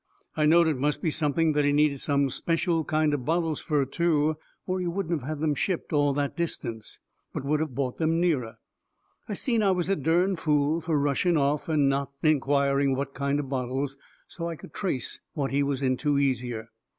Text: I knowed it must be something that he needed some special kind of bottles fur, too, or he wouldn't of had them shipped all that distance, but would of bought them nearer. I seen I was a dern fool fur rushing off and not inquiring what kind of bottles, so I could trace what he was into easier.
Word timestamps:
I 0.35 0.47
knowed 0.47 0.67
it 0.67 0.79
must 0.79 1.03
be 1.03 1.11
something 1.11 1.51
that 1.51 1.63
he 1.63 1.71
needed 1.71 1.99
some 1.99 2.31
special 2.31 2.83
kind 2.83 3.13
of 3.13 3.23
bottles 3.23 3.61
fur, 3.61 3.85
too, 3.85 4.35
or 4.65 4.79
he 4.79 4.87
wouldn't 4.87 5.21
of 5.21 5.27
had 5.27 5.41
them 5.41 5.53
shipped 5.53 5.93
all 5.93 6.11
that 6.15 6.35
distance, 6.35 6.97
but 7.35 7.45
would 7.45 7.61
of 7.61 7.75
bought 7.75 7.99
them 7.99 8.19
nearer. 8.19 8.57
I 9.29 9.35
seen 9.35 9.61
I 9.61 9.69
was 9.69 9.89
a 9.89 9.95
dern 9.95 10.37
fool 10.37 10.81
fur 10.81 10.95
rushing 10.97 11.37
off 11.37 11.69
and 11.69 11.87
not 11.87 12.13
inquiring 12.23 12.95
what 12.95 13.13
kind 13.13 13.39
of 13.39 13.49
bottles, 13.49 13.99
so 14.25 14.49
I 14.49 14.55
could 14.55 14.73
trace 14.73 15.21
what 15.35 15.51
he 15.51 15.61
was 15.61 15.83
into 15.83 16.17
easier. 16.17 16.69